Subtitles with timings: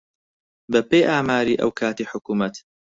[0.71, 2.55] بەپێی ئاماری ئەو کاتی حکوومەت